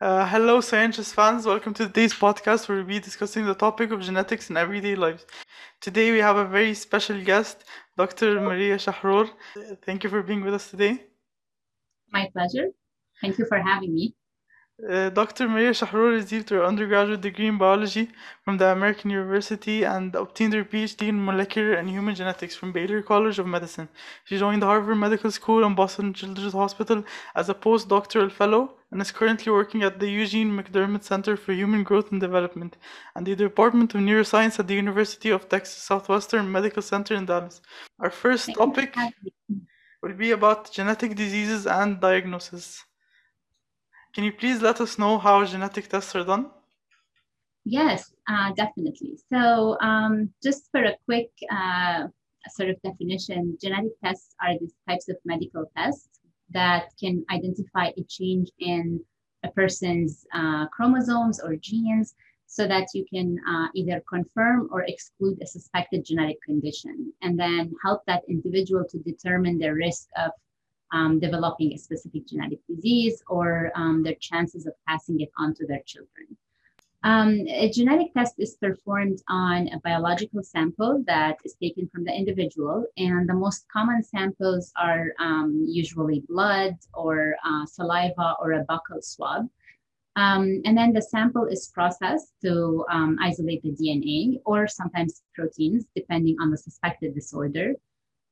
[0.00, 1.44] Uh, hello, Scientists fans.
[1.44, 5.26] Welcome to today's podcast where we'll be discussing the topic of genetics in everyday life.
[5.80, 7.64] Today we have a very special guest,
[7.98, 8.40] Dr.
[8.40, 9.28] Maria Shahrour.
[9.84, 11.04] Thank you for being with us today.
[12.12, 12.68] My pleasure.
[13.20, 14.14] Thank you for having me.
[14.88, 15.46] Uh, Dr.
[15.46, 18.08] Maria Shahrour received her undergraduate degree in biology
[18.44, 23.02] from the American University and obtained her PhD in molecular and human genetics from Baylor
[23.02, 23.88] College of Medicine.
[24.24, 27.04] She joined the Harvard Medical School and Boston Children's Hospital
[27.34, 31.82] as a postdoctoral fellow and is currently working at the Eugene McDermott Center for Human
[31.82, 32.76] Growth and Development
[33.14, 37.60] and the Department of Neuroscience at the University of Texas Southwestern Medical Center in Dallas.
[37.98, 38.94] Our first Thank you for topic
[40.02, 42.84] will be about genetic diseases and diagnosis.
[44.12, 46.50] Can you please let us know how genetic tests are done?
[47.64, 49.18] Yes, uh, definitely.
[49.32, 52.08] So, um, just for a quick uh,
[52.48, 58.02] sort of definition, genetic tests are these types of medical tests that can identify a
[58.08, 59.00] change in
[59.44, 62.14] a person's uh, chromosomes or genes
[62.46, 67.72] so that you can uh, either confirm or exclude a suspected genetic condition and then
[67.84, 70.32] help that individual to determine their risk of
[70.92, 75.66] um, developing a specific genetic disease or um, their chances of passing it on to
[75.66, 76.36] their children.
[77.02, 82.12] Um, a genetic test is performed on a biological sample that is taken from the
[82.12, 88.64] individual, and the most common samples are um, usually blood or uh, saliva or a
[88.66, 89.48] buccal swab.
[90.16, 95.86] Um, and then the sample is processed to um, isolate the DNA or sometimes proteins,
[95.96, 97.74] depending on the suspected disorder.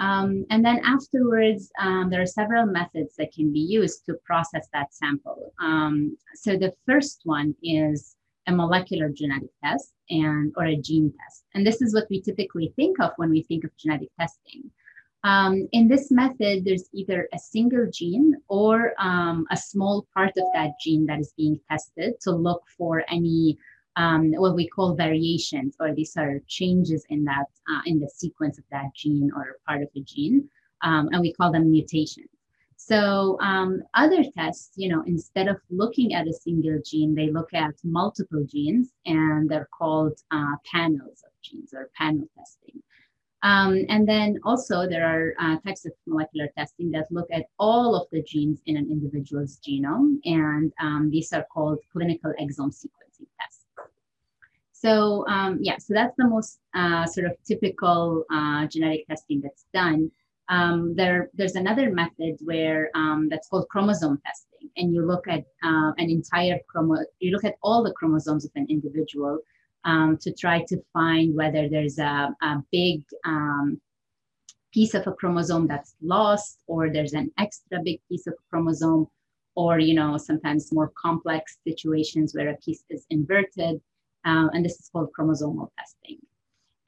[0.00, 4.66] Um, and then afterwards, um, there are several methods that can be used to process
[4.72, 5.52] that sample.
[5.60, 11.44] Um, so the first one is a molecular genetic test and or a gene test.
[11.54, 14.70] And this is what we typically think of when we think of genetic testing.
[15.22, 20.44] Um, in this method, there's either a single gene or um, a small part of
[20.54, 23.58] that gene that is being tested to look for any
[24.00, 28.56] um, what we call variations, or these are changes in that uh, in the sequence
[28.58, 30.38] of that gene or part of the gene,
[30.88, 32.34] um, and we call them mutations.
[32.90, 37.52] So um, other tests, you know, instead of looking at a single gene, they look
[37.52, 42.78] at multiple genes, and they're called uh, panels of genes or panel testing.
[43.42, 47.94] Um, and then also there are uh, types of molecular testing that look at all
[47.98, 53.09] of the genes in an individual's genome, and um, these are called clinical exome sequencing.
[54.80, 59.66] So um, yeah, so that's the most uh, sort of typical uh, genetic testing that's
[59.74, 60.10] done.
[60.48, 65.44] Um, there, there's another method where um, that's called chromosome testing, and you look at
[65.62, 69.38] uh, an entire chromo, you look at all the chromosomes of an individual
[69.84, 73.78] um, to try to find whether there's a, a big um,
[74.72, 79.06] piece of a chromosome that's lost, or there's an extra big piece of chromosome,
[79.56, 83.78] or you know sometimes more complex situations where a piece is inverted
[84.24, 86.18] um, and this is called chromosomal testing.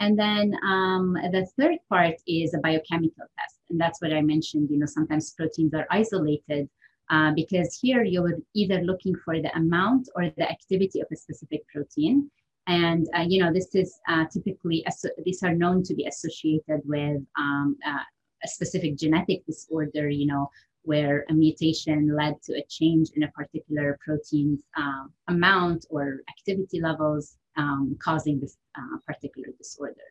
[0.00, 3.60] And then um, the third part is a biochemical test.
[3.70, 6.68] And that's what I mentioned, you know, sometimes proteins are isolated
[7.10, 11.62] uh, because here you're either looking for the amount or the activity of a specific
[11.68, 12.30] protein.
[12.66, 14.84] And, uh, you know, this is uh, typically,
[15.24, 18.02] these are known to be associated with um, uh,
[18.44, 20.50] a specific genetic disorder, you know,
[20.82, 26.80] where a mutation led to a change in a particular protein's um, amount or activity
[26.80, 30.08] levels um, causing this uh, particular disorder.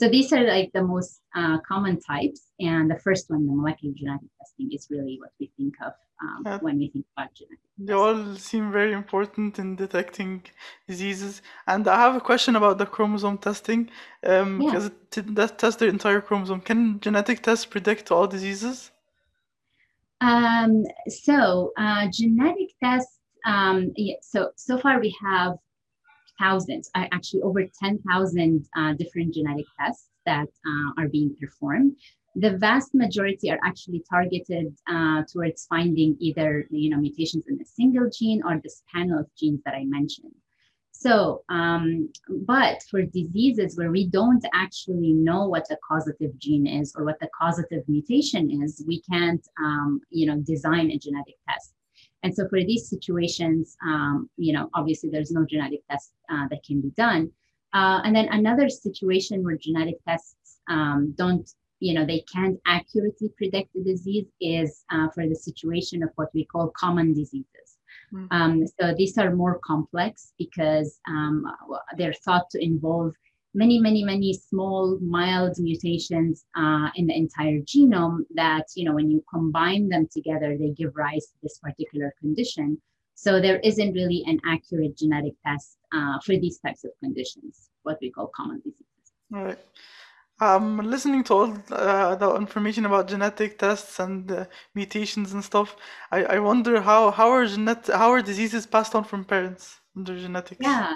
[0.00, 2.40] So these are like the most uh, common types.
[2.58, 6.40] And the first one, the molecular genetic testing, is really what we think of um,
[6.46, 10.42] Uh, when we think about genetic they all seem very important in detecting
[10.86, 11.42] diseases.
[11.66, 13.80] And I have a question about the chromosome testing,
[14.32, 14.66] um, Yeah.
[14.66, 16.60] because it that test the entire chromosome.
[16.60, 18.76] Can genetic tests predict all diseases?
[20.30, 20.72] Um,
[21.24, 23.16] so uh, genetic tests.
[23.52, 25.52] Um, yeah, so so far we have
[26.40, 31.96] thousands, uh, actually over ten thousand uh, different genetic tests that uh, are being performed.
[32.36, 37.64] The vast majority are actually targeted uh, towards finding either you know mutations in a
[37.64, 40.34] single gene or this panel of genes that I mentioned.
[40.92, 42.12] So, um,
[42.46, 47.18] but for diseases where we don't actually know what the causative gene is or what
[47.20, 51.72] the causative mutation is, we can't, um, you know, design a genetic test.
[52.22, 56.62] And so for these situations, um, you know, obviously there's no genetic test uh, that
[56.64, 57.30] can be done.
[57.72, 63.30] Uh, and then another situation where genetic tests um, don't, you know, they can't accurately
[63.36, 67.78] predict the disease is uh, for the situation of what we call common diseases.
[68.12, 68.28] Mm.
[68.30, 71.44] Um, so these are more complex because um,
[71.96, 73.14] they're thought to involve
[73.54, 79.10] many, many, many small, mild mutations uh, in the entire genome that, you know, when
[79.10, 82.80] you combine them together, they give rise to this particular condition.
[83.14, 87.98] So there isn't really an accurate genetic test uh, for these types of conditions, what
[88.00, 88.86] we call common diseases.
[89.34, 89.58] All right.
[90.40, 95.76] Um, listening to all uh, the information about genetic tests and uh, mutations and stuff,
[96.10, 100.18] I, I wonder how how are genet how are diseases passed on from parents under
[100.18, 100.60] genetics?
[100.62, 100.94] Yeah,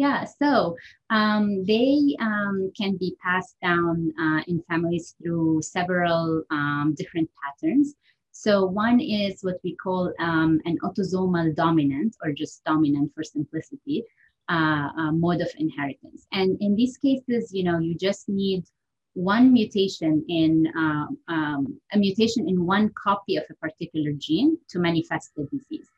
[0.00, 0.24] yeah.
[0.24, 0.76] So
[1.10, 7.94] um, they um, can be passed down uh, in families through several um, different patterns.
[8.32, 14.02] So one is what we call um, an autosomal dominant, or just dominant for simplicity,
[14.48, 16.26] uh, uh, mode of inheritance.
[16.32, 18.64] And in these cases, you know, you just need
[19.12, 20.52] one mutation in
[20.84, 25.90] uh, um, a mutation in one copy of a particular gene to manifest the disease.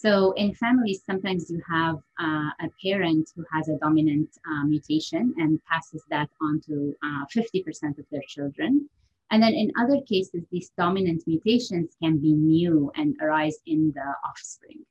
[0.00, 5.34] So in families, sometimes you have uh, a parent who has a dominant uh, mutation
[5.38, 8.88] and passes that on to 50% uh, of their children.
[9.32, 14.14] And then in other cases, these dominant mutations can be new and arise in the
[14.24, 14.86] offspring.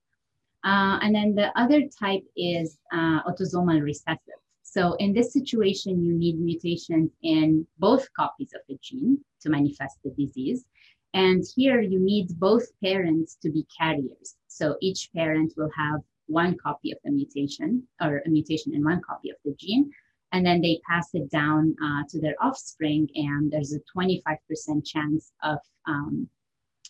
[0.65, 4.41] Uh, and then the other type is uh, autosomal recessive.
[4.63, 9.99] So in this situation, you need mutations in both copies of the gene to manifest
[10.03, 10.65] the disease.
[11.13, 14.35] And here you need both parents to be carriers.
[14.57, 19.01] So each parent will have one copy of the mutation or a mutation in one
[19.07, 19.91] copy of the gene.
[20.31, 23.07] And then they pass it down uh, to their offspring.
[23.15, 26.27] And there's a 25% chance of um,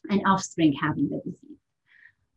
[0.09, 1.59] an offspring having the disease.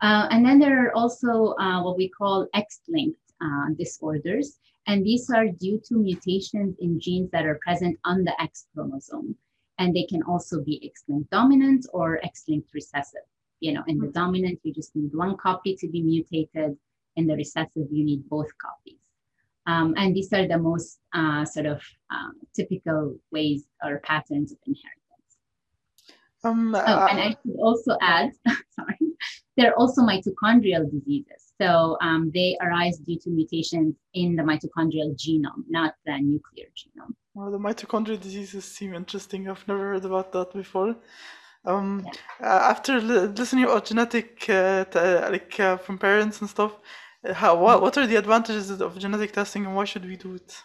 [0.03, 4.59] Uh, and then there are also uh, what we call X-linked uh, disorders.
[4.89, 9.37] And these are due to mutations in genes that are present on the X chromosome.
[9.79, 13.30] And they can also be X-linked dominant or X-linked recessive.
[13.61, 16.77] You know, in the dominant, you just need one copy to be mutated.
[17.17, 19.01] In the recessive, you need both copies.
[19.67, 24.59] Um, and these are the most uh, sort of um, typical ways or patterns of
[24.67, 25.01] inheritance.
[26.43, 28.31] Um, uh, oh, and I should also add,
[28.71, 28.99] sorry,
[29.57, 31.53] there are also mitochondrial diseases.
[31.61, 37.15] So um, they arise due to mutations in the mitochondrial genome, not the nuclear genome.
[37.35, 39.49] Well, the mitochondrial diseases seem interesting.
[39.49, 40.97] I've never heard about that before.
[41.65, 42.07] Um,
[42.41, 46.73] uh, after li- listening about genetic, uh, t- uh, like uh, from parents and stuff,
[47.25, 50.35] uh, how what what are the advantages of genetic testing and why should we do
[50.35, 50.63] it?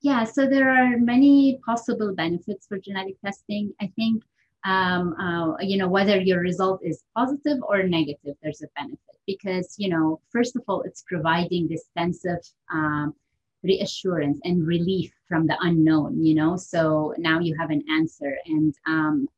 [0.00, 3.72] Yeah, so there are many possible benefits for genetic testing.
[3.80, 4.22] I think
[4.66, 9.74] um, uh, you know whether your result is positive or negative there's a benefit because
[9.78, 13.14] you know first of all it's providing this sense of um,
[13.62, 18.74] reassurance and relief from the unknown you know so now you have an answer and
[18.86, 19.28] um,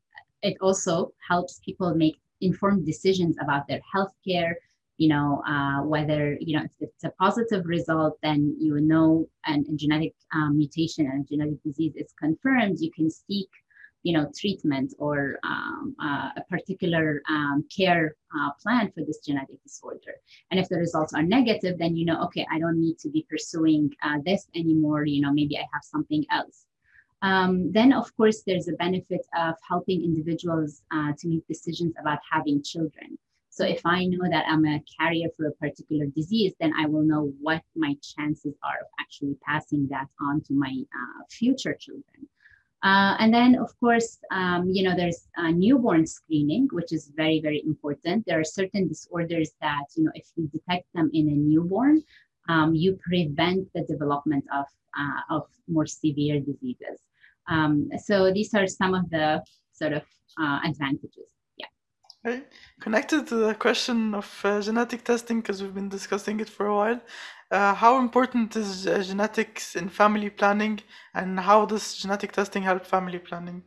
[0.42, 4.56] it also helps people make informed decisions about their health care
[4.96, 9.66] you know uh, whether you know if it's a positive result then you know and
[9.68, 13.48] a genetic um, mutation and genetic disease is confirmed you can seek
[14.02, 19.62] you know, treatment or um, uh, a particular um, care uh, plan for this genetic
[19.62, 20.14] disorder.
[20.50, 23.26] And if the results are negative, then you know, okay, I don't need to be
[23.28, 25.04] pursuing uh, this anymore.
[25.04, 26.64] You know, maybe I have something else.
[27.22, 32.18] Um, then, of course, there's a benefit of helping individuals uh, to make decisions about
[32.30, 33.18] having children.
[33.50, 37.02] So if I know that I'm a carrier for a particular disease, then I will
[37.02, 42.28] know what my chances are of actually passing that on to my uh, future children.
[42.84, 47.60] Uh, and then, of course, um, you know, there's newborn screening, which is very, very
[47.66, 48.24] important.
[48.26, 52.04] There are certain disorders that, you know, if you detect them in a newborn,
[52.48, 57.00] um, you prevent the development of, uh, of more severe diseases.
[57.48, 60.02] Um, so these are some of the sort of
[60.40, 61.30] uh, advantages.
[61.56, 61.66] Yeah.
[62.24, 62.46] Right.
[62.80, 66.74] Connected to the question of uh, genetic testing, because we've been discussing it for a
[66.74, 67.00] while,
[67.50, 70.80] uh, how important is uh, genetics in family planning,
[71.14, 73.62] and how does genetic testing help family planning?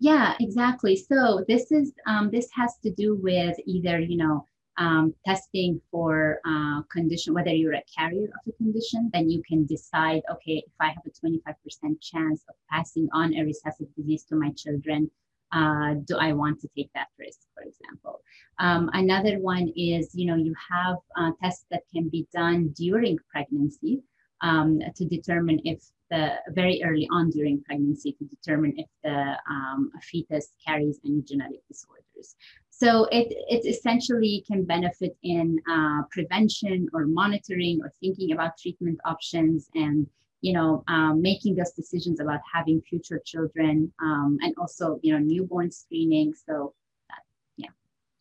[0.00, 0.94] Yeah, exactly.
[0.96, 4.46] So this is um, this has to do with either you know
[4.78, 9.66] um, testing for uh, condition, whether you're a carrier of a condition, then you can
[9.66, 14.36] decide, okay, if I have a 25% chance of passing on a recessive disease to
[14.36, 15.10] my children,
[15.52, 18.20] uh, do I want to take that risk, for example?
[18.58, 23.18] Um, another one is, you know, you have uh, tests that can be done during
[23.30, 24.02] pregnancy
[24.42, 29.90] um, to determine if the very early on during pregnancy to determine if the um,
[30.00, 32.36] fetus carries any genetic disorders.
[32.80, 38.98] So it, it essentially can benefit in uh, prevention or monitoring or thinking about treatment
[39.04, 40.06] options and
[40.40, 45.18] you know, um, making those decisions about having future children um, and also, you know,
[45.18, 46.32] newborn screening.
[46.46, 46.74] So,
[47.08, 47.22] that,
[47.56, 47.70] yeah.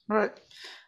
[0.07, 0.31] Right.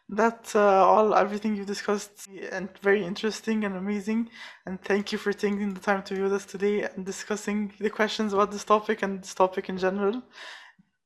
[0.08, 4.28] That's uh, all, everything you discussed, and very interesting and amazing.
[4.66, 7.90] And thank you for taking the time to be with us today and discussing the
[7.90, 10.20] questions about this topic and this topic in general.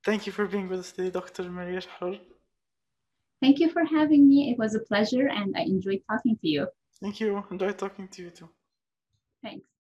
[0.05, 1.51] Thank you for being with us today, Dr.
[1.51, 2.34] Maria Shahrour.
[3.45, 4.51] Thank you for having me.
[4.51, 6.67] It was a pleasure and I enjoyed talking to you.
[7.01, 7.45] Thank you.
[7.51, 8.49] Enjoyed talking to you too.
[9.43, 9.74] Thanks.